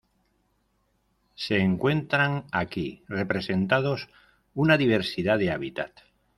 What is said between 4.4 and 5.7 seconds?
una diversidad de